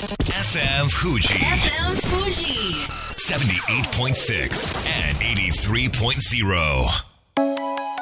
[0.00, 2.72] FM Fuji FM Fuji.
[3.18, 4.74] 78.6
[5.10, 8.00] and 83.0.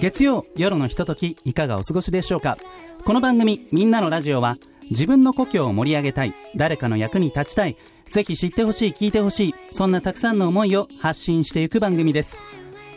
[0.00, 2.56] 月曜夜のひとときいかがお過ごしでしょうか？
[3.04, 4.56] この番組「みんなのラジオは」
[4.90, 6.34] 自分の故郷を盛り上げたい。
[6.56, 7.76] 誰かの役に立ちたい。
[8.06, 9.54] ぜひ知ってほしい聞いてほしい。
[9.70, 12.38] そんなたくさんの思いを発信していく番組です。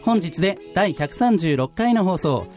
[0.01, 2.47] 本日で第136回の放送。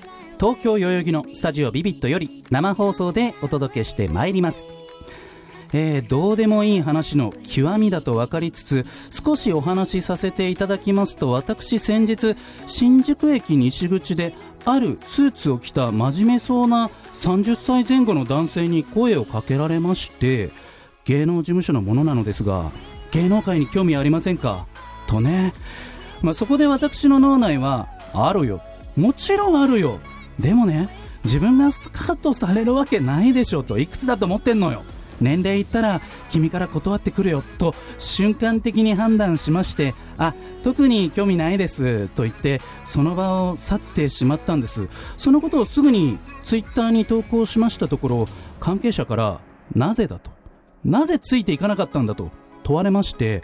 [0.41, 4.67] 東京代々木のスタジオビビットより生放送でお届けしてまいります。
[5.73, 14.33] えー、どうでもいい話の極みだと分かりつつ少しお話しさせていただきますと私先日新宿駅西口で
[14.65, 16.89] あるスーツを着た真面目そうな
[17.21, 20.51] 30歳前後の男性に声をかけられまして
[21.05, 22.71] 芸能事務所のものなのですが
[23.11, 24.67] 芸能界に興味ありませんか？
[25.07, 25.55] とね、
[26.23, 28.61] まあ、そこで私の脳内はあるよ。
[28.97, 30.01] もちろんあるよ。
[30.39, 30.89] でもね
[31.25, 34.83] 自分がスカウトされるわけないでしょといくつだと思ってんのよ。
[35.21, 37.43] 年齢いったら君から断ってくるよ。
[37.59, 42.09] と瞬間的に判断しましてあ特に興味ないです。
[42.09, 44.89] と言ってその場を去ってしまったんです。
[45.17, 48.29] そのことをすぐにツイッターに投稿しましたところ
[48.61, 49.41] 関係者から
[49.75, 50.31] なぜだと。
[50.85, 52.31] なぜついていかなかったんだと
[52.63, 53.43] 問われまして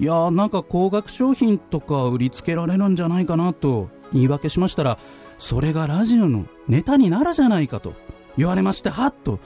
[0.00, 4.98] いやーなんか高額商品とか売りつけられるんじゃないかなと言い訳しましたら
[5.38, 7.94] それがラジオのネタになるじゃないかと
[8.36, 9.38] 言われましてはっと。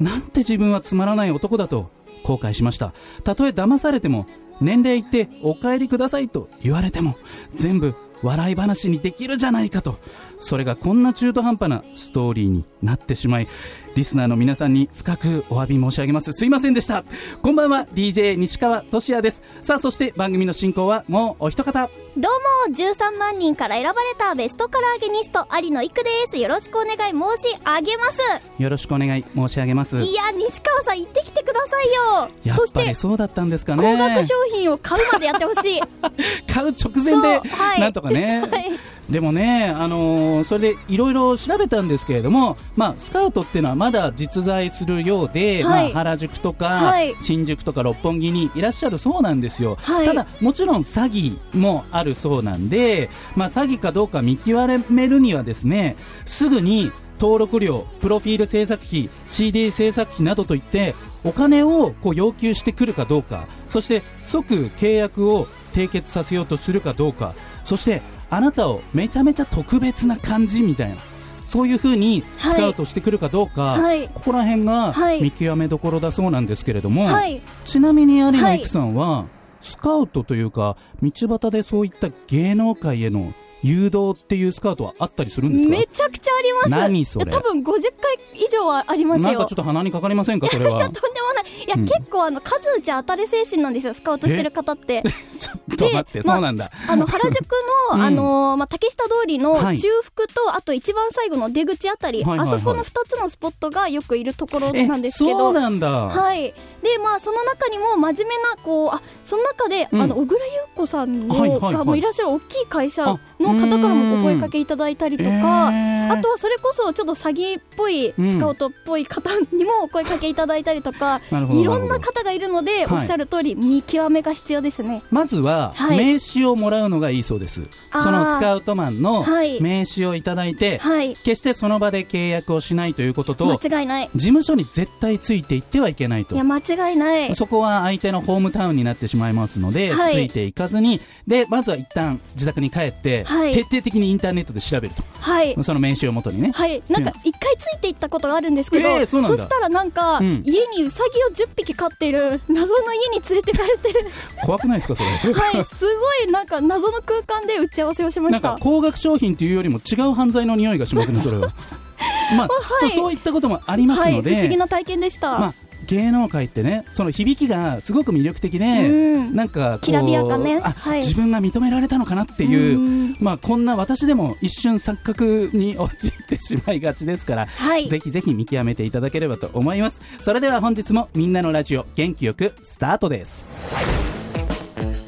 [0.00, 1.86] なんて自分はつまらない男だと
[2.24, 2.92] 後悔しました。
[3.22, 4.26] たとえ騙されても
[4.60, 7.16] 年齢言ってお帰りくださいと言われても
[7.54, 9.98] 全部笑い話にできるじゃないかと。
[10.38, 13.48] それがこんな中途半端なストーリーになってしまい
[13.94, 16.32] リスナーの皆さんに深くお詫び申し上げます。
[16.32, 17.04] すいませんでした。
[17.42, 17.86] こんばんは。
[17.92, 19.42] DJ 西川俊也です。
[19.60, 21.90] さあそして番組の進行はもうお一方。
[22.16, 26.36] どうも、13万人から選ばれたベストカラーゲニスト、有野育です。
[26.36, 28.62] よろしくお願い申し上げます。
[28.62, 29.98] よろしくお願い申し上げます。
[29.98, 32.28] いや、西川さん行ってきてくださいよ。
[32.44, 33.82] やっそして、ぱりそうだったんですかね。
[33.82, 35.80] 高額商品を買うまでやってほしい。
[36.52, 37.80] 買う直前で、はい。
[37.80, 38.78] なんとかね、 はい
[39.12, 45.92] でもね、あのーそれでいろいろ調べたんですけれども、まあ、スカウトっていうのはまだ実在するようで、はい。
[45.92, 47.14] まあ、原宿とか、はい。
[47.20, 50.06] 新宿とか六本木にいらっしゃるそうなんですよ、はい。
[50.06, 56.90] ただもちろん詐欺もあるそうなんで、まあ、詐欺かどうか見極めるにはですねすぐに
[57.20, 60.94] 登録料、プロフィール制作費、CD 制作費などといって
[61.24, 67.34] お金をこう要求してくるかどうかそして即契約を締結させようとするかどうか
[67.64, 68.02] そして
[68.32, 70.96] あなたをめちゃめちゃ特別な感じみたいな
[71.44, 74.08] そういうふうにスカウトしてくるかどうか、はい。
[74.08, 75.22] ここら辺がはい。
[75.22, 77.42] 見極めどころだそうなんですけれども、はい。
[77.64, 78.60] ちなみに有野はい。
[78.60, 79.26] 育さんは、
[79.60, 85.70] スカウトというか道端でそういった芸能界への誘導っていうスカウトはあったりするんですか？
[85.70, 86.68] めちゃくちゃあります。
[86.70, 87.26] 何それ？
[87.26, 87.64] 多分50
[88.00, 89.28] 回以上はありますよ。
[89.28, 90.48] なんかちょっと鼻にかかりませんか？
[90.48, 90.76] それは。
[90.78, 91.44] いや、とんでもない。
[91.66, 91.86] いや、うん。
[91.86, 95.02] 結構あの、数打ち当たり精神なんですよ、スカウトしてる方って。
[95.38, 97.36] ちょっと待って、そうなんだ、あの、原宿
[97.92, 97.98] うん。
[98.00, 99.78] の、あのーまあ、竹下通りのはい。
[99.78, 102.56] 中腹と、あと一番最後の出口あたり、はいはいはい。
[102.56, 105.38] あそこの2つのスポットがよくいるところえなんですけど。
[105.38, 106.52] そうなんだ、はい。
[106.82, 110.02] で、まあ、その中にも真面目な、こう、あ、その中で、うん。
[110.02, 111.74] あの、小倉優子さんの、はいはいはい。
[111.74, 116.12] がもういらっしゃる大きい会社の方からもお声かけいただいたりとか、えー。
[116.12, 125.02] あとはそれこそちょっと詐欺っぽい、うんスカウトっぽい方にもお声かけいただいたりとか、いろんな方がいるので、はいおっしゃる通り、見極めが必要ですね。
[125.10, 125.98] まずははい。
[125.98, 129.60] 名刺をもらうのがいいそうです、そのスカウトマンのはい。
[129.60, 131.14] 名刺をいただいて、はい。
[131.14, 134.10] 決してその場で契約をしないということと間違いない。
[134.14, 136.34] 事務所に絶対ついていってはいけないと。
[136.34, 137.34] いや、間違いない。
[137.34, 140.14] そこは相手のホームタウンになってしまいますので、はい。
[140.14, 141.00] ついていかずに。
[141.26, 143.52] でまずは一旦自宅に帰って、はい。
[143.52, 145.54] 徹底的にインターネットで調べるはい。
[145.54, 149.38] とその名刺をもとにね、はい、なんか一回ついていったことがあるんですけど、えーそうなんだ。
[149.38, 150.42] したらなんか、うん。
[150.44, 153.94] 家にウサギを10匹飼ってる謎の家に連れてかれて
[154.44, 155.08] 怖くないですかそれ。
[155.32, 155.64] はい。
[155.64, 161.52] すごいなんか謎の空間で打ち合わせをしまなんしたか高額商品っていうよりも違う犯罪の匂いがしますねそれは。
[162.36, 162.90] まあ、はい。
[162.90, 164.12] とそういったこともありますはい。
[164.16, 165.54] ので、不思議な体験でした、まあ
[165.86, 169.36] 芸能界ってねその響きがすごく魅力的で、うん。
[169.36, 170.60] なんかこうきらびやかね。
[170.62, 170.98] あ、はい。
[170.98, 173.16] 自分が認められたのかなっていう、うん。
[173.20, 177.88] まあこんな私でも一瞬錯覚に陥ってしまいがちですから、はい。
[177.88, 180.00] ぜひぜひ見極めていただければと思います。
[180.20, 183.72] それでは本日もみんなのラジオ元気よくスタートです。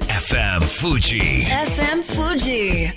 [0.08, 2.90] FM Fuji FM Fuji.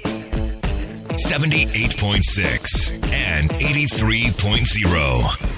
[1.17, 5.56] 78.6 and 83.0.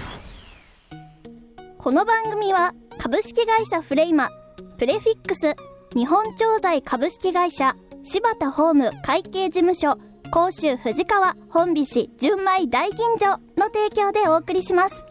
[1.82, 4.32] この番組は株式会社フレイマ
[4.78, 5.56] プレフィックス
[5.96, 7.74] 日本調剤株式会社
[8.04, 9.98] 柴田ホーム会計事務所
[10.30, 15.06] 甲州藤川本菱純米大吟醸の提供でお送りします。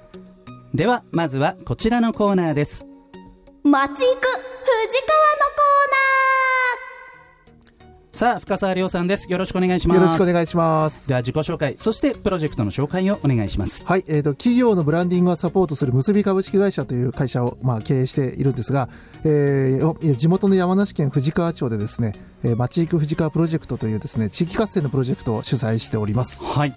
[0.75, 2.87] ではまずはこちらのコーナーです。
[3.65, 6.07] 街行く藤川のコーナ
[8.19, 9.31] さあ深澤亮さんです。
[9.31, 9.97] よろしくお願いします。
[9.97, 11.07] よろしくお願いします。
[11.07, 13.85] では自己紹介そしてプロジェクトの紹介をお願いします。
[13.87, 18.89] はい、えー、と企業のブランディングをサポートする結び株式会社という会社を、まあ、経営しているんですが、
[19.23, 26.43] えー地元の山梨県富士川町でですね、えー、町行く富士川プロジェクトというですね地域活性のプロジェクトを主催しております。
[26.43, 26.75] はい。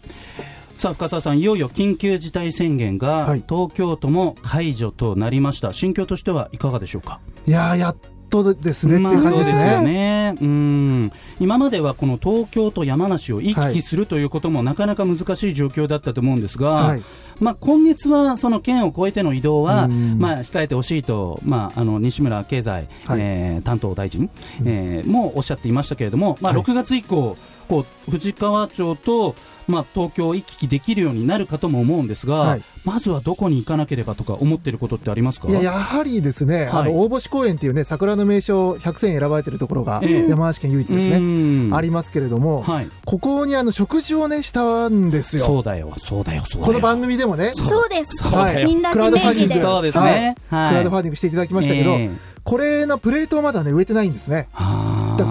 [0.76, 3.44] さあ深澤さんいよいよ緊急事態宣言がはい。
[3.50, 5.74] 東京都も解除となりました。
[5.74, 7.20] 心境としてはいかがでしょうか？
[7.48, 7.96] いやーやっ
[8.30, 10.21] とですねっていう感じですまあそうね。
[10.34, 11.12] ねうん。
[11.40, 17.04] 今まではこの東京と山梨を行き来するということもなかなか難しい状況だったと思うんですが、はい。
[17.40, 20.20] まあ、今月はその県を越えての移動は、うん。
[20.20, 23.20] まあ、控えてほしいと、まあ、あの西村経済、はい。
[23.22, 24.30] えー担当大臣、
[24.66, 26.62] えーもおっしゃっていましたけれども、まあ、はい。
[26.62, 27.38] 6月以降、こ
[27.80, 29.36] う藤川町と、
[29.68, 32.62] まあ、東京を行き来できるようになるかとも思うんですが、はい。
[32.84, 35.48] まずはどこに行かなければとか思っていることってありますか？
[35.48, 36.94] いややはりですね、あはい。
[36.94, 40.30] の大星公園っていうね桜の名所100選選ばれてるところがええ。
[40.30, 41.76] 山梨県唯一ですうね、ん。
[41.76, 45.46] ありますけれども、はい、ここにあの食事をねしたんですよ。
[45.46, 46.74] そうだよ、そうだよ、そうだよ。
[46.74, 48.24] この番組でもね、ーそうです。
[48.24, 48.68] そうだよ。
[48.68, 49.62] みんな名クラウドファンディング。
[49.62, 50.36] そうですね。
[50.50, 50.70] はい。
[50.70, 52.10] クラウドファンディングしていただきましたけど、ええ。
[52.44, 54.48] これのプレートをまだね植えてないんですね。
[54.52, 55.26] はあだ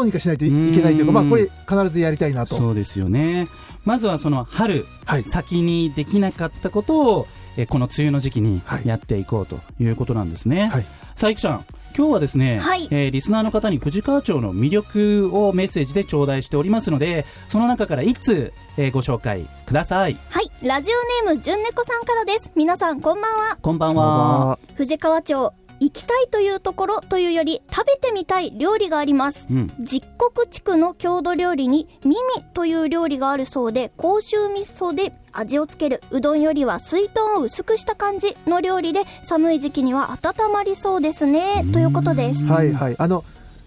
[0.00, 2.54] どうにかしないといいけないというか、うんまあこれ必ずやりたいなと。
[2.54, 3.48] そうですよね。
[3.84, 7.26] まずはその春、はい先にできなかったことを、
[7.56, 10.68] えこの梅雨の時期にはいやっていこうということなんですね。
[10.68, 10.86] はい
[11.16, 11.64] さあ、いくちゃん。
[11.96, 20.16] 今日はですね、はいえーリスナーの方に藤川町の魅力をメッセージで頂戴しておりますので、その中から一通、えーご紹介ください。
[20.30, 20.90] はいラジ
[21.24, 24.46] オネームじゅんねこさんからです皆さんこんばんはこんばんこんばんは。
[24.48, 29.72] は藤川町行きたいというところというより食べてみたい料理がありますうん。
[29.80, 32.16] 実国地区の郷土料理にミミ
[32.54, 42.96] という料理があるそうで甲州味噌で味をつけるうどんよりは水豚を薄くした感じの料理で寒い時期には温まりそうですねということですはいはい。
[42.98, 43.24] あの、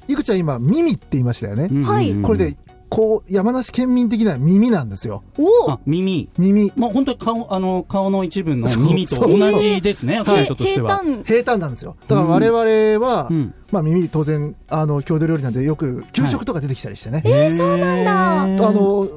[0.07, 1.69] いくちゃん今、耳って言いましたよね。
[1.71, 2.57] うんはいこれで、
[2.93, 5.23] こう、山梨県民的な耳なんですよ。
[5.39, 6.29] お耳。
[6.37, 6.71] 耳。
[6.75, 10.99] もう本当に顔あの顔の一部の耳と同じですね、アクセントとしては。
[10.99, 11.95] 平坦平坦なんですよ。
[12.07, 17.23] だから我々は、うんまあ耳当然、あの、郷土料理なんでよく給食とか出てきたりしてね。
[17.25, 19.09] えー、そうなんだあの、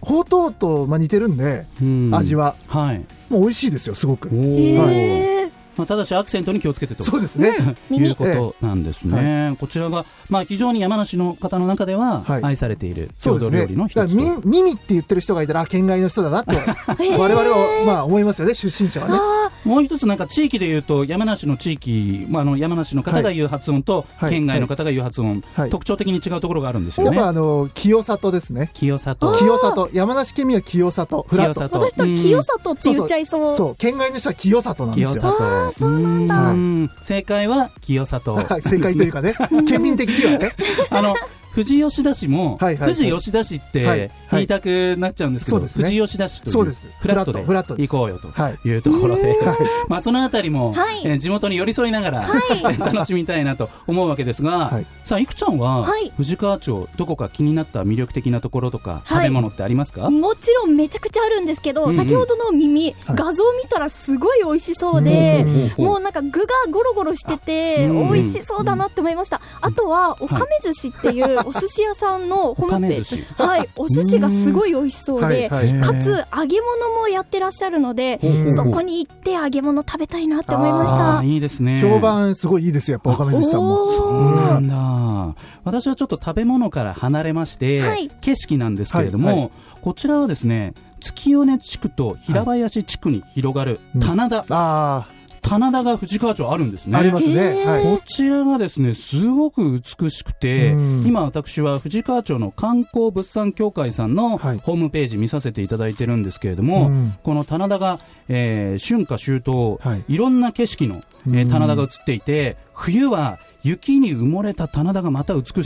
[0.00, 1.66] ほうとうと、まあ、似てるんで、
[2.12, 2.54] 味は。
[2.68, 2.86] は。
[2.86, 3.04] はい。
[3.30, 4.28] もう美味しいですよ、すごく。
[4.28, 7.04] おーへーまあ、ただしアクセントに気をつけてと。
[7.04, 7.52] そうですね。
[7.90, 13.10] 耳いうことなんですね、こちらが、まあ、非常に山梨の方の中でははい愛されている。
[13.20, 16.52] 郷土料理の一だつと、からみ耳って言ってる人がいたら、あ県外の人だなって、
[17.18, 19.33] 我々は、まあ思いますよね、出身者はね。
[19.64, 24.30] あもう一つなんか地域でいうと山梨の地域、まあ、あの山梨の方が言う発音と、はい。
[24.30, 25.70] 県外の方が言う発音、はい。
[25.70, 27.16] 特徴的に違うところがあるんですよね。
[27.16, 28.70] やっぱあの、清里ですね。
[28.74, 29.38] 清里。
[29.38, 29.90] 清里。
[29.92, 31.26] 山梨県民は清里。
[31.28, 31.54] フラット。
[31.54, 33.56] 清里ー私と清里って言っちゃいそう。
[33.56, 35.22] そう、県外の人は清里なんですよ。
[35.22, 35.44] 清里。
[35.44, 36.50] あーそうなんだ。
[36.50, 36.90] うん。
[37.00, 38.34] 正解は清里。
[38.34, 38.62] はい。
[38.62, 39.34] 正解というかね、
[39.68, 40.54] 県民的にはね。
[40.90, 41.14] あの
[41.54, 42.94] 富士吉田市も、はいはいはい。
[42.94, 44.10] 富士吉田市っはいてはい。
[44.32, 45.84] 言いたくなっちゃうんですけど、そうですね。
[45.84, 46.88] 富士吉田市というそうです。
[47.00, 47.88] フラットでフラットです。
[47.88, 48.58] 行こうよとはい。
[48.68, 49.56] いうところで、はい。
[49.88, 51.02] まあそのあたりも、はい。
[51.04, 52.78] えー地元に寄り添いながら、はい。
[52.78, 54.86] 楽しみたいなと思うわけですが、はい。
[55.04, 56.12] さあいくちゃんは、はい。
[56.16, 59.20] 藤川町どこか気になった魅力的なところとか、はい。
[59.20, 60.10] 食べ物ってありますか？
[60.10, 61.96] もちろんめちゃくちゃあるんですけど、うんうん。
[61.96, 63.16] 先ほどの耳、はい。
[63.16, 69.40] 画像見たらすごい美味しそうで、ほうほうほうもうなんか具がゴロゴロしてて、うん美味しそうだなって思いました。
[69.60, 73.24] あとは、おかめ寿司っていうお寿司屋さんのホームページ。
[73.36, 75.80] はい、 お寿司がすごい美味しそうで、はいはい。
[75.80, 78.20] かつ揚げ物もやってらっしゃるので、
[78.56, 81.26] そこに行って揚げ物食べたいなって思いましあたー。
[81.26, 81.80] いいですね。
[81.80, 83.84] 評判すごいいいですよ、やっぱ岡目寿司さんも。
[83.84, 85.34] そうなんだ。
[85.64, 88.10] 私はちょっと食べ物から離れまして、はい。
[88.20, 89.38] 景色なんですけれども、はい。
[89.40, 89.50] は
[89.82, 94.00] こちらはですね、月米地区と平林地区に広がるうん。
[94.00, 95.06] 棚田、あ
[95.44, 96.96] 棚田が藤川町あるんですあ、ね。
[96.96, 97.64] ありますね。
[97.66, 97.82] はい。
[97.84, 115.52] こちらがですね、すごく美しくて、うん今私は藤川町の観光物産協会さんのはいホームページ見させていただいてるんですけれども、うんこの棚田が、えー春夏秋冬、はいいろんな景色の、えーうん棚田が映っていて、冬は雪に埋もれた棚田がまた美しい。
[115.52, 115.62] こ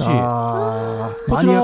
[1.40, 1.62] ちら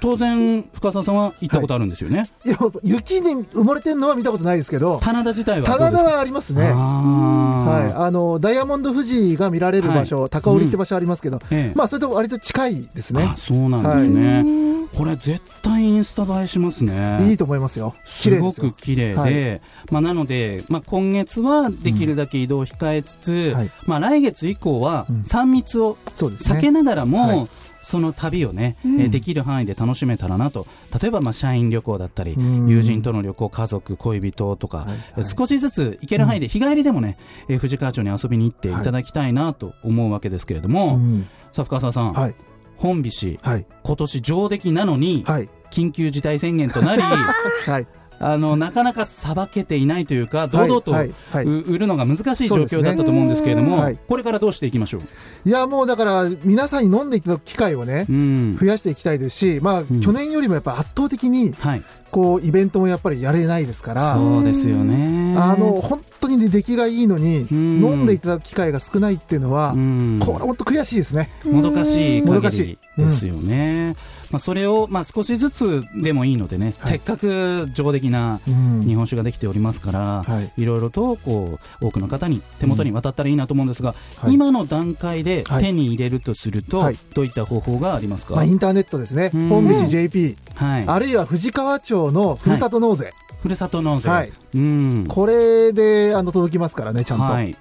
[0.00, 2.50] 当然深澤さんは行ったことあるんですよね、い。
[2.50, 4.98] や雪に埋もれてるのは見たことないですけど。
[5.02, 6.66] 棚田自体は棚田はありますね。
[6.66, 11.76] あはい、ーあのダイヤモンド富士が見られる場所、高織って場所ありますけど、ええ。
[11.76, 13.30] まあそれと割と近いですね。
[13.32, 13.36] あ。
[13.36, 17.28] そうなんですね、これ絶対インスタ映えしますね。
[17.28, 17.94] いいと思いますよ。
[18.04, 19.60] 綺すごく綺麗で、はい。
[19.90, 23.70] まあ、なので、まあ、今月はできるだけ移動を控えつつ、はい。
[23.84, 25.20] まあ、来月以降はうん。
[25.22, 25.96] 3密を。
[26.16, 27.48] 避けながらも、はい
[27.88, 30.66] その旅をね、えーできる範囲で楽しめたらなと。
[31.00, 32.68] 例えばまあ社員旅行だったりうん。
[32.68, 34.98] 友人との旅行家族恋人とか、はいはい。
[35.18, 37.16] えー少しずつ行ける範囲で日帰りでもね、
[37.48, 38.74] えー藤川町に遊びに行ってい。
[38.74, 41.28] ただきたいなと思うわけですけれども、うん。
[41.52, 42.34] さあ深澤さん、はい。
[42.76, 43.66] 本菱はい。
[43.84, 45.48] 今年上出来なのに、はい。
[45.70, 47.02] 緊急事態宣言となり
[47.66, 47.86] はい
[48.18, 51.44] あのなかなかさばけていないというか堂々と、はいはい。
[51.44, 53.82] 売るのが難しい状況だったと思うんですけれども、ね。
[53.82, 53.98] はい。
[54.08, 55.02] これからどうしていきましょう、
[55.44, 58.56] いやもうだから皆さんに飲んでいただく機会をね、うん。
[58.58, 60.00] 増やしていきたいですし、まあ、ん。
[60.00, 64.14] 去年よりもやっぱ圧倒的にはい、こうイベントもやっぱりやれないですから。
[64.14, 65.36] そうですよね。
[65.38, 67.84] あの本当にね出来がいいのに、うん。
[67.84, 70.20] 飲んでいただく機会が少ないっていうのは、うん。
[70.20, 71.30] これ本当悔しいですね。
[71.44, 73.94] もどかしいもどかし限りいですよね、
[74.30, 76.92] まあ、それを、まあ、少しずつでもいいのでね、はい。
[76.92, 78.82] せっかく上出来なうん。
[78.82, 80.62] 日本酒ができておりますから、はい。
[80.62, 84.32] いろいろとこう多くの方に手元に渡ったらいいなと思うんですが、はい。
[84.32, 85.64] 今の段階ではい。
[85.64, 86.98] 手に入れるとすると、はい。
[87.14, 89.48] どういった方法がありますか、まあ、インターネットですね、うん。
[89.48, 93.12] 本菱 JP、はい、あるいは藤川町のふるさと納税、
[93.46, 94.32] ふるさと納税、はい。
[94.54, 95.06] うん。
[95.06, 97.24] これであの届きますからね、ちゃんと。
[97.24, 97.50] ははい。
[97.50, 97.56] い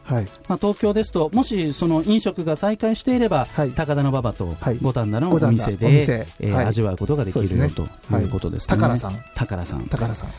[0.48, 3.72] まあ、東京ですともしその飲食が再開していれば、はい。
[3.72, 4.80] 高田馬場とはい。
[4.82, 6.66] 五反田のお店で、えーはい。
[6.66, 7.84] 味わうことができるよねと
[8.18, 8.68] いうことですね。
[8.70, 9.86] 宝さん、宝さん。
[9.88, 10.30] 宝さん。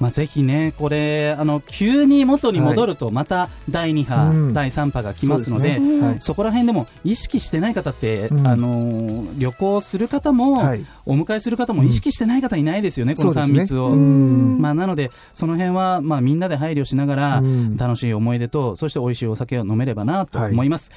[0.00, 4.54] まあ、ぜひね、これあの急に元に戻るとまた第2波、うん。
[4.54, 6.00] 第3波が来ますのでそね。
[6.00, 6.16] はい。
[6.20, 8.46] そこら辺でも意識してない方って、うん。
[8.46, 10.84] あのー旅行する方も、はい。
[11.06, 13.60] お迎えする方も意識してない方いないですよね、この3そうですね。
[13.60, 13.88] 密を。
[13.88, 14.58] うん。
[14.60, 17.76] まあ、なので、その辺はまあみんなで配慮しながら、うん。
[17.76, 20.90] 楽しい思い出と、そして美味しいお酒を飲めればなと思います。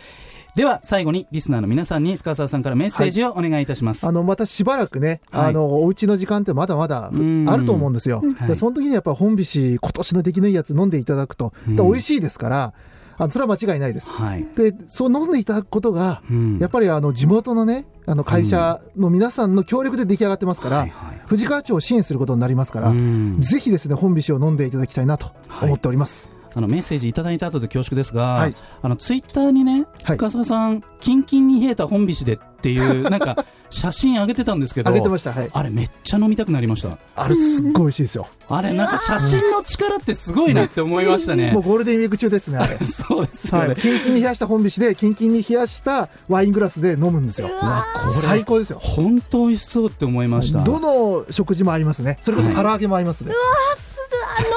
[0.55, 4.05] では最後にリスナーの皆さんに深澤さんからメッセージをお願いいたします。
[4.07, 8.21] あのまたしばらくね、はいあのお家の時間ってまだまだうんあると思うんですよ。
[8.37, 12.73] はいでその時にやっぱ本菱、今年の出来のいいやつ飲んでいただくと、うんで美味しいですから、
[13.17, 14.11] あのそれは間違いないです。
[14.11, 14.45] はい。
[14.55, 25.31] で、そう飲んでいただくことが、うんやっぱりあの地元のね、あの会社の皆さんの協力で出来上がってますから、はいはい藤川町を支援することになりますから、うんぜひですね、本菱を飲んでいただきたいなと
[25.63, 26.29] 思っております。
[26.55, 35.49] あのメッセージいただいた後で恐縮ですが、はいあのツイッターにね、はい深澤さん、キンキンに冷えた本菱でっていう、なんか 写真上げてたんですけど、あげてました、はい。
[35.51, 36.97] あれ、めっちゃ飲みたくなりました。
[37.15, 38.27] あれ、すっごい美味しいですよ。
[38.47, 41.63] あれ、なんか写真の力ってすごいなって思いましたね もう。
[41.63, 42.77] ゴールデンウィーク中ですね、あれ。
[42.85, 43.75] そうですよねはい、。
[43.77, 47.47] キンキンに冷やした本菱で、キンキンに冷やしたワイングラスで飲むんですよ。
[47.47, 48.77] うわこれ最高ですよ。
[48.79, 50.59] 本当美味しそうって思いました。
[50.59, 52.19] どの食事も合いますね。
[52.21, 53.33] それこそ唐揚げも合いますね。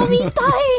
[0.01, 0.31] 飲みたい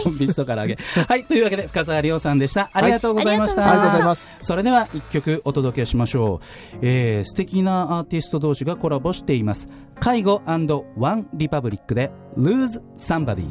[0.04, 0.76] 本菱と唐揚げ。
[0.76, 2.70] はい、というわけで深澤亮さんでした。
[2.74, 3.62] ありがとうございました。
[3.62, 4.38] はいありがとうございます。
[4.40, 6.42] それでは一曲お届けしましょ
[6.74, 9.68] う、えー、素敵なアーティスト同士がコラボしています
[10.00, 13.48] 介護ワンリパブリックで Lose Somebody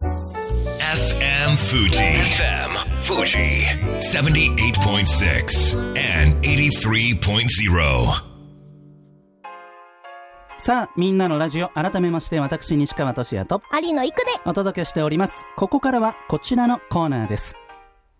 [0.00, 1.98] FM Fuji.
[1.98, 3.64] FM Fuji.
[4.00, 8.33] 78.6 and 83.0.
[10.64, 14.32] さあみんなのラジオ改めまして私西川俊也と有野育で。
[14.46, 15.44] お届けしております。
[15.56, 17.54] ここからはこちらのコーナーです。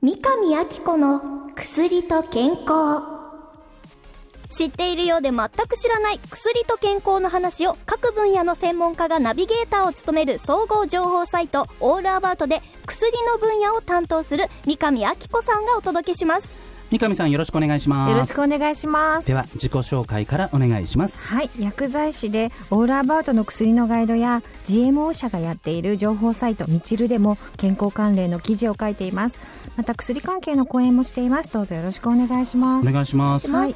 [0.03, 1.23] 三上明子の
[1.55, 3.01] 薬と健康。
[4.51, 19.27] 知っているようで全く知らない薬と健康の話を各分野の専門家がナビゲーターを務める総合情報サイトオールアバウトで薬の分野を担当する三上明子さんがお届けします三上さんよろしくお願いしますよろしくお願いします。
[19.27, 29.39] では自己紹介からお願いしますはい、薬剤師でオールアバウトの薬のガイドや GMO 社がやっている情報サイトみちるでも健康関連の記事を書いています。
[29.77, 31.53] また薬関係の講演もしています。
[31.53, 32.89] どうぞよろしくお願いします。
[32.89, 33.75] お願いしますはい、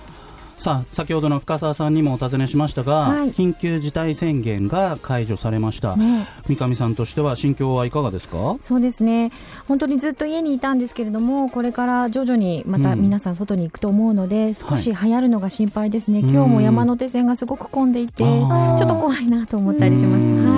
[0.59, 3.29] さあ先ほどの深澤さんにもお尋ねしましたが、はい。
[3.31, 6.27] 緊急事態宣言が解除されました、ね。
[6.49, 8.57] 三上さんとしては心境はいかがですか？
[8.61, 9.31] そうですね。
[9.69, 13.03] 本当にずっと家にいたんですけれどもこれから徐々にまたうん。
[13.03, 16.31] 皆さん外に行くと思うので、少し流行るのが心配ですね、うん。
[16.31, 20.58] 今日も山手線がすごく混んでいて、ちあょーっと怖いなと思ったりしました、うん。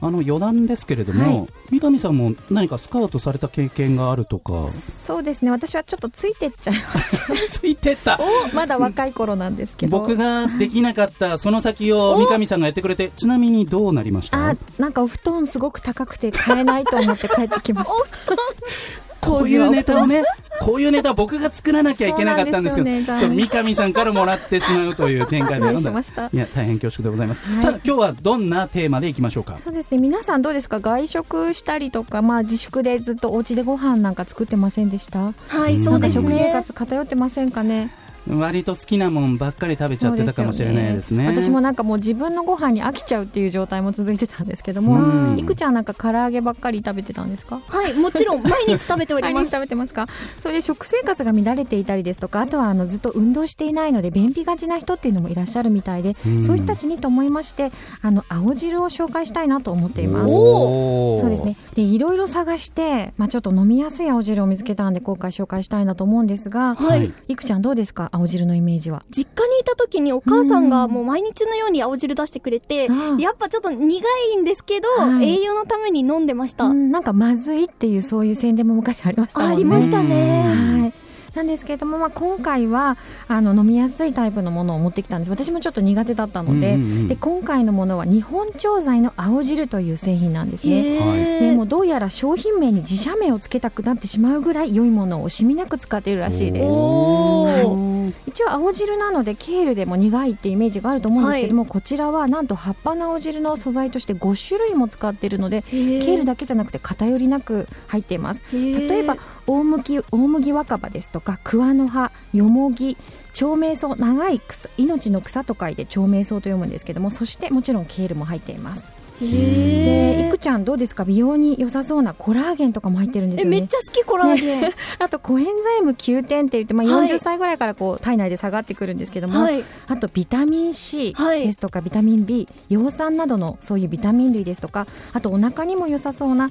[0.00, 1.48] あの余談ですけれども、はい。
[1.70, 4.70] 三上さんも何かスカウトされた経験があるとか。
[4.70, 5.50] そうですね。
[5.50, 8.20] 私はちょっとついてっちゃいました ついてった。
[8.54, 9.98] まだ若い頃なんですけど。
[9.98, 14.50] 僕ができなかったその先を三上さんがやってくれてちなみにどうなりました？
[14.50, 17.90] あなんかお布団すごく高くて買えないと思って帰ってきまし
[18.26, 18.34] た
[19.20, 20.22] こういうネタをね
[20.60, 26.26] こういうネタを僕が作らなきゃいけなかったんですけどねちょっと三上さんからもらってしまうという展開で失礼しました。
[26.32, 27.60] いや大変恐縮でございます、はい。
[27.60, 29.58] さあ今日はどんなテーマでいきましょうか？
[29.58, 30.80] そうですね皆さんどうですか？
[30.80, 35.32] 外食したりとか、まあ、自粛でずっとお家でご飯なんか作ってませんでした？
[35.48, 37.90] はいそうですなんか食生ね活偏ってませんかね？
[38.30, 41.26] 割と好きなもんばっかり食べちゃってたかもしれないですね。
[41.26, 45.38] 私もなんかもう自分のご飯に飽きちゃうっていう状態も続いてたんですけども、うん。
[45.38, 47.60] いくちゃんなんか唐揚げばっかり食べてたんですか？
[47.66, 49.34] はいもちろん毎日食べております。
[49.34, 50.06] 毎日食べてますか？
[50.40, 56.42] それで食生活が乱れていたりですとかあとはあのずっと運動していないので便秘がちな人っていうのもいらっしゃるみたいで、うん。
[56.42, 57.70] そういう人たちにと思いまして
[58.02, 60.28] あの青汁を紹介したいなと思っています。
[60.28, 61.56] そうですね。
[61.74, 67.12] でいろいろ探して、まあ、ちょっと飲みやすい青汁を見つけたんで今回紹介したいなと思うんですが、はい。
[67.28, 68.10] いくちゃんどうですか？
[68.18, 69.04] 青汁のイメージは。
[69.10, 73.18] 実家にいた時にお母さんがもう毎日のように青汁出してくれて、うん。
[73.18, 75.40] やっぱちょっと苦いんですけど、はい。
[75.40, 76.90] 栄養のために飲んでました、うん。
[76.90, 79.54] なんかまずいっていうそういう宣伝も昔ありましたもんね。
[79.54, 80.42] ありましたね、
[80.82, 80.97] はい
[81.38, 82.96] なんですけれども、まあ、今回は
[83.28, 85.30] あの飲みやすいタイプのものを持ってきたんです。
[85.30, 90.96] 私もちょっと苦手だったので,、うんうんうんで今回のものは日本調剤の青汁という製品なんですね。
[90.96, 91.50] へー。
[91.50, 96.64] でもうどうやら商品名に自社名をつけたくなってしまうぐらい良いものを惜しみなく使っているらしいです。
[96.66, 98.30] はい。
[98.30, 108.44] 一応青汁なのでケールでも苦いってイメージがあると思うんですけども、こちらはなんと葉っぱの青汁の素材として5種類も使っているのでケールだけじゃなくて偏りなく入っています。
[108.52, 109.16] 例えば
[109.48, 112.96] 大麦大麦若葉ですとか桑の葉よもぎ
[113.32, 118.92] 長命草長い草命の草と書いて長命草と読むんですけどもそしてもちろんケールも入っています。
[119.20, 121.04] でいくちゃんどうですか？
[121.04, 123.56] 美容に良さそうなコラーゲンとかも入ってるんですよね。
[123.56, 127.08] えめっちゃ好きコラーゲン、 あとコエンザイム9点って言って、まあ、はい。
[127.08, 129.64] 40歳ぐらいからこう体内で下がってくるんですけども、はい。
[129.88, 131.42] あとビタミン C はい。
[131.44, 136.50] ですとか、ビタミン B 葉酸などのそういうビタミン類ですとかあとお腹にも良さそうな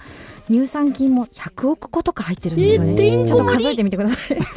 [0.50, 4.38] 乳酸菌も100億個とか入ってるんですよね、えてんこ盛りちょっと数えてみてください。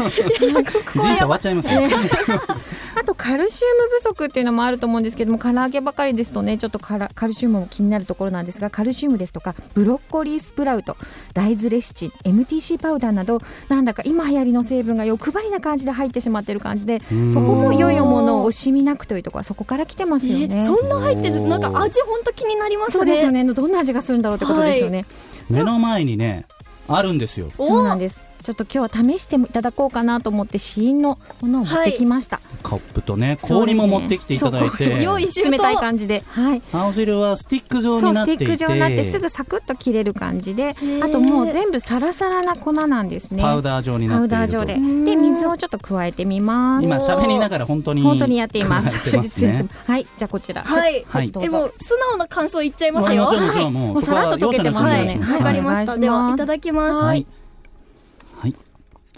[0.95, 1.89] 人生終わっちゃいますね
[3.01, 10.97] あとカルシウム不足っていうのもあると思うんですけども唐揚げばかりですとねちょっとカルシウムも気になるところなんですがカルシウムですとかブロッコリースプラウト
[11.33, 17.33] 大豆レシチン MTC パウダーなどなんだか今流行りの成分が欲張りな感じで入ってしまってる感じでん。
[17.33, 20.61] そこも良いものを惜しみなくというところはそこから来てますよね。
[20.63, 22.93] えそんな入ってるなんか味本当気になりますね。
[22.93, 23.45] そうですよね。
[23.45, 25.05] どんな味がするんだろうってことですよね、
[25.50, 26.47] 目の前にね
[26.88, 27.50] あるんですよ。
[27.57, 28.30] そうなんです。
[28.43, 36.23] ちょっと今日は試していただこうかなと思って試飲のものを持ってきました、カップとね氷も持ってきていただいて、そう用意周到冷たい感じで。
[36.29, 36.63] はい。
[36.73, 38.45] 青汁はスティック状になっていて。
[38.45, 40.75] スティック状になってすぐサクッと切れる感じで。
[40.75, 43.43] ーあともう全部サラサラな粉なんですね。
[43.43, 44.75] パウダー状になパっているとウダー状で。
[44.75, 46.85] で水をちょっと加えてみます。
[46.85, 49.11] 今喋りながら本当に本当にやっています。
[49.43, 50.63] ねはい じゃあこちら。
[50.63, 51.31] はい、はい。
[51.31, 51.47] どうぞ。
[51.47, 53.25] えもう素直な感想言っちゃいますよ。
[53.25, 56.93] もちろんもちろんももうさらっと溶けてますはいよね容赦なくお願いかりました、はいではいただきます。
[56.95, 57.26] はいはい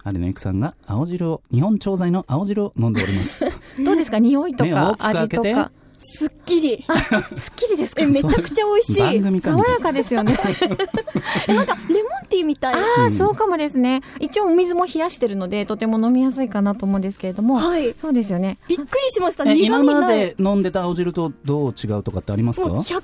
[0.05, 3.45] 有野由紀さんが青汁を日本調剤の青汁を飲んでおります。
[3.85, 4.19] どうですか？
[4.19, 5.71] 匂いとか 味とか
[6.03, 6.85] すっきり。
[7.37, 8.03] すっきりですか？
[8.03, 8.99] えめちゃくちゃ美味し
[9.38, 9.41] い。
[9.43, 10.37] 爽やかですよね。
[11.49, 12.75] えなんかレモンティーみたい。
[12.75, 14.03] ああそうかもですね。
[14.21, 17.57] 一応お水も冷やしてるのでとても飲みやすいかなと思うんですけれども。
[17.57, 17.95] はい。
[18.01, 18.59] そうですよね。
[18.69, 19.45] びっくりしました。
[19.45, 22.69] え苦味今まで飲んでた青汁とどう違うとかってありますか？
[22.69, 23.03] もう180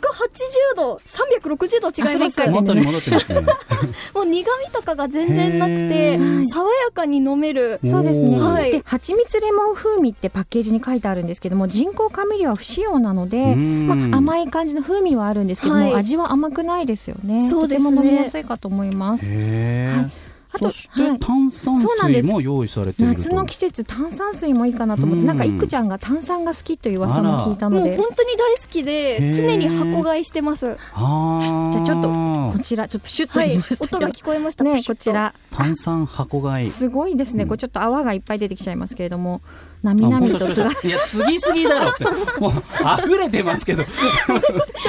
[0.76, 3.42] 度360度違います元に戻ってますね。
[4.14, 6.48] もう苦味とかが全然なくへてー。
[6.48, 7.80] 爽やかに飲める。
[7.84, 8.40] そうですね。
[8.40, 8.72] はい。
[8.72, 13.86] で、蜂蜜レモン風味ってパッケージに書いてあるんですけども、人工甘味料は不使用なので、ん。
[13.86, 15.94] まあ、甘い感じの風味はあるんですけども、はい。
[15.94, 17.48] 味は甘くないですよね。
[17.48, 17.90] そうですね。
[17.90, 19.26] とても飲みやすいかと思います。
[19.26, 20.28] はい。
[20.50, 21.18] あとそしてはい。
[21.18, 22.22] 炭酸そうなんです。
[22.22, 23.18] 水も用意されていると。
[23.18, 25.26] 夏の季節炭酸水もいいかなと思って、うん。
[25.26, 27.90] なんかいくちゃんが炭酸が好きという噂も聞いたので。
[27.90, 30.66] もう本当に大好きで常に箱買いしてます。
[30.66, 32.08] じゃあちょっと
[32.58, 34.64] こちらちょっとプシュッとはい音が聞こえました。
[34.64, 34.96] ねこと。
[34.96, 35.32] ちら。
[35.52, 36.70] 炭酸箱買い。
[36.70, 37.48] すごいですね、うん。
[37.48, 39.40] これちょっと泡がいっぱい出てきちゃいますけれども。
[39.84, 42.04] あなみなみとつがいや次すぎだろって。
[42.40, 42.52] もう
[42.98, 43.84] 溢れてますけど。
[43.84, 43.92] ちょっ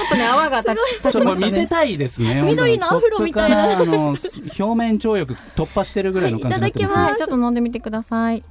[0.10, 2.41] とね泡が立ち立ちょっとこちましたねれ見せたいですね。
[2.49, 3.77] 緑のアフロみたいな。
[3.79, 8.43] あの表面張力突破してるぐらいの感じになってますね、はい、ちょっと飲んでみてください。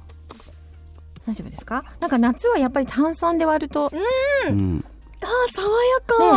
[1.27, 1.83] 大丈夫ですか？
[1.99, 3.99] なんか夏はやっぱり炭酸で割ると、ね、
[4.47, 4.85] うん
[5.21, 5.69] あー爽や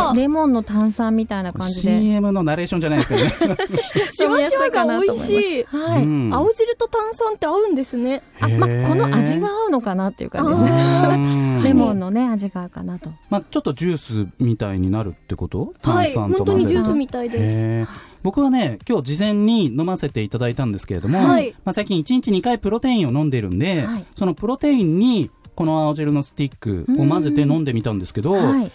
[0.09, 0.13] か。
[0.15, 1.99] レモンの炭酸みたいな感じで。
[1.99, 3.57] CM のナレーションじゃないですけどね。
[4.11, 5.63] シュワシュワが美味しい。
[5.63, 6.03] はい。
[6.03, 6.33] うん。
[6.33, 8.23] 青汁と炭酸って合うんですね。
[8.41, 8.87] あ、まへー。
[8.87, 10.63] この味が合うのかなっていう感じです。
[10.63, 11.07] ね。
[11.15, 13.09] うんレモンのね、味が合うかなと。
[13.29, 15.71] まあ、ちょっとジュースみたいになるってこと？
[15.81, 17.89] はい炭酸と本当にジュースみたいです。
[18.21, 21.55] 僕はね今日事前に飲ませていただいたんですけれども、はい。
[21.63, 24.05] まあ、最近1日2回プロテインを飲んでるんで、はい。
[24.15, 28.71] そのプロテインにこの青汁のスティックを混ぜて飲んでみたんですけど、はい。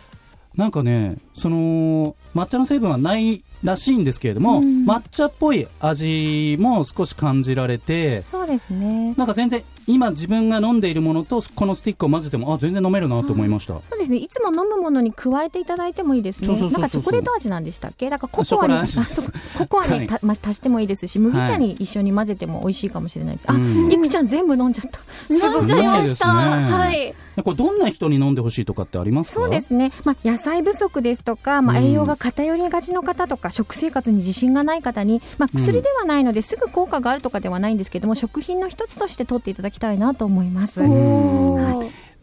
[0.56, 4.84] なんかねその抹茶の成分はないらしいんですけれども、うん。
[4.84, 9.14] 抹茶っぽい味も少し感じられてそうですね。
[9.16, 14.18] なんか全然今自分が飲んでいるものとこのスティックを混ぜてもあ全然飲めるなと思いました、そうですね。
[14.18, 16.48] いつも飲むものに加えていただいてもいいですね。
[16.48, 18.10] なんかチョコレート味なんでしたっけ？
[18.10, 23.90] だからココアにコココアにた、ま足してもいいですし麦茶に一緒に混ぜても美味しいかもしれないです、あうん。
[23.90, 24.98] いくちゃん全部飲んじゃった。
[25.34, 26.56] 飲んじゃいました。
[26.58, 27.14] ねはい。
[27.42, 29.40] これどんな人に飲んでほしいとかってありますか？
[29.40, 31.84] そうですね、まあ、野菜不足ですとか、まあ、うん。
[31.84, 35.62] 栄養が偏りがちの方とか、食生活に自信がない方に、まあ、うん。
[35.62, 40.80] 薬ではないのですぐ効果があるとかではないんですけども、食品の一つとして取っていただきたいなと思います。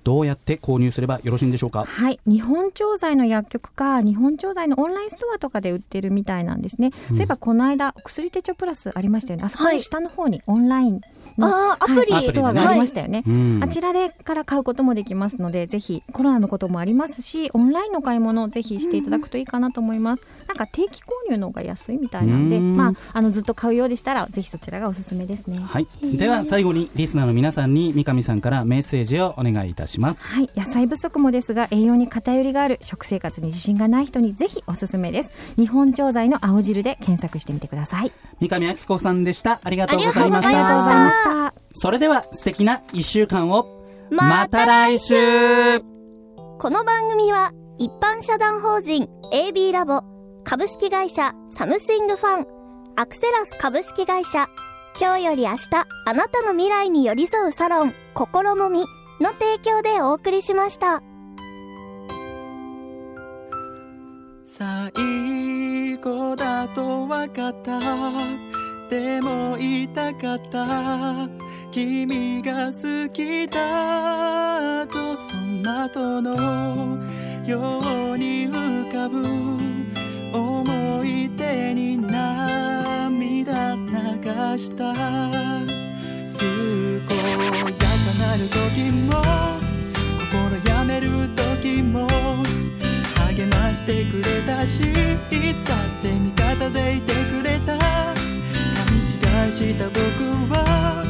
[0.03, 1.83] どうやって購入すればよろしいんでしょうか？
[1.83, 9.45] はい、日本調剤の薬局か日本調剤のオンラインストアとかで売ってるみたいなんですね、そういえばこの間お薬手帳プラスありましたよね。
[9.45, 11.01] あそこの下の方にオンラインの、
[11.39, 12.11] あーアプリ。
[12.11, 13.59] はいストアがありましたよね、うん。
[13.63, 22.75] あちらでから買うこともできますのでぜひコロナのこともありますしオンラインの買い物をぜひしていただくといいかなと思います、なんか定期購入の方が安いみたいなんで、うん。
[22.75, 25.59] まあ、あのずっと買うようでしたらぜひそちらがおすすめですね。
[25.59, 25.87] はい。
[26.01, 30.27] では最後にリスナーの皆さんに三上さんからメッセージをお願いいたします。
[30.27, 35.31] はい、野菜不足もですが栄養に偏りがある食生活に自信がない人にぜひおすすめです。
[35.57, 38.11] 日本調剤の青汁で検索してみてください。
[38.39, 39.59] 三上明子さんでした。
[39.63, 41.53] ありがとうございましたした。
[41.73, 43.67] それでは素敵な一週間を。
[44.11, 45.15] また来週。
[46.59, 50.03] この番組は一般社団法人 AB ラボ
[50.43, 52.45] 株式会社サムスイングファン
[52.95, 54.47] アクセラス株式会社。
[54.97, 55.67] 今日より明日
[56.05, 58.85] あなたの未来に寄り添うサロン心もみ
[59.19, 61.01] の提供でお送りしました。
[64.45, 68.54] 最後だと分かった
[68.95, 71.27] でも言いたかった。
[71.69, 76.97] 君が好きだとその後の
[77.45, 79.27] ように浮かぶ。
[80.31, 83.83] 思い出に涙流
[84.57, 84.93] した。
[86.37, 86.55] 健
[86.97, 87.43] や
[87.75, 87.83] か
[88.17, 89.11] なる時も
[90.31, 92.07] 心やめる時も
[93.27, 94.83] 励ましてくれたしい
[95.53, 97.44] つだって味方でいてくれ
[99.45, 100.01] 愛した僕
[100.49, 101.03] は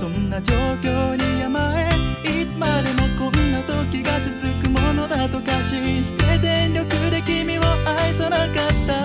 [0.00, 1.90] そんな状況に甘え
[2.24, 8.48] いつまでもこんな時が続くものだと過信して全力で君を愛さなかっ
[8.86, 9.04] た。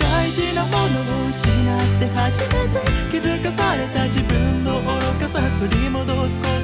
[0.00, 2.80] 大事なものを失って初めて
[3.12, 4.88] 気づかされた自分の愚
[5.20, 6.44] かさ取り戻すこ